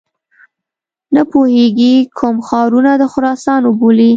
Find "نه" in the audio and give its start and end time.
1.15-1.21